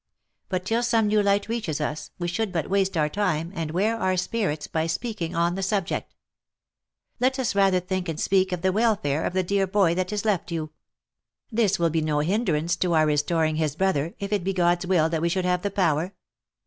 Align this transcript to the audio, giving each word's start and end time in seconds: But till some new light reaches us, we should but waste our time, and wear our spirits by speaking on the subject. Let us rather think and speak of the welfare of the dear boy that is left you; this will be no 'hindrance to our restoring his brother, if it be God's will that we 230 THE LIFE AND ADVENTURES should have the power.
But 0.49 0.65
till 0.65 0.81
some 0.81 1.05
new 1.09 1.21
light 1.21 1.47
reaches 1.47 1.79
us, 1.79 2.09
we 2.17 2.27
should 2.27 2.51
but 2.51 2.71
waste 2.71 2.97
our 2.97 3.07
time, 3.07 3.51
and 3.53 3.69
wear 3.69 3.95
our 3.95 4.17
spirits 4.17 4.65
by 4.65 4.87
speaking 4.87 5.35
on 5.35 5.53
the 5.53 5.61
subject. 5.61 6.15
Let 7.19 7.37
us 7.37 7.53
rather 7.53 7.79
think 7.79 8.09
and 8.09 8.19
speak 8.19 8.51
of 8.51 8.63
the 8.63 8.71
welfare 8.71 9.23
of 9.23 9.33
the 9.33 9.43
dear 9.43 9.67
boy 9.67 9.93
that 9.93 10.11
is 10.11 10.25
left 10.25 10.51
you; 10.51 10.71
this 11.51 11.77
will 11.77 11.91
be 11.91 12.01
no 12.01 12.17
'hindrance 12.21 12.75
to 12.77 12.93
our 12.93 13.05
restoring 13.05 13.57
his 13.57 13.75
brother, 13.75 14.15
if 14.17 14.33
it 14.33 14.43
be 14.43 14.53
God's 14.53 14.87
will 14.87 15.07
that 15.07 15.21
we 15.21 15.29
230 15.29 15.29
THE 15.29 15.29
LIFE 15.29 15.29
AND 15.29 15.29
ADVENTURES 15.29 15.31
should 15.33 15.45
have 15.45 15.61
the 15.61 15.69
power. 15.69 16.15